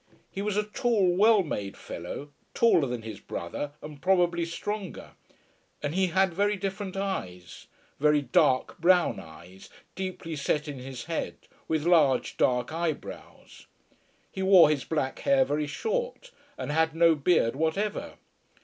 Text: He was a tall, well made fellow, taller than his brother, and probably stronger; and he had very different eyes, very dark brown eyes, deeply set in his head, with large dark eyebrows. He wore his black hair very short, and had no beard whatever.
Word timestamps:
He 0.31 0.41
was 0.41 0.57
a 0.57 0.63
tall, 0.63 1.15
well 1.15 1.43
made 1.43 1.77
fellow, 1.77 2.31
taller 2.55 2.87
than 2.87 3.03
his 3.03 3.19
brother, 3.19 3.73
and 3.83 4.01
probably 4.01 4.45
stronger; 4.45 5.11
and 5.83 5.93
he 5.93 6.07
had 6.07 6.33
very 6.33 6.55
different 6.55 6.97
eyes, 6.97 7.67
very 7.99 8.23
dark 8.23 8.79
brown 8.79 9.19
eyes, 9.19 9.69
deeply 9.93 10.35
set 10.35 10.67
in 10.67 10.79
his 10.79 11.03
head, 11.03 11.35
with 11.67 11.85
large 11.85 12.35
dark 12.35 12.73
eyebrows. 12.73 13.67
He 14.31 14.41
wore 14.41 14.71
his 14.71 14.85
black 14.85 15.19
hair 15.19 15.45
very 15.45 15.67
short, 15.67 16.31
and 16.57 16.71
had 16.71 16.95
no 16.95 17.13
beard 17.13 17.55
whatever. 17.55 18.15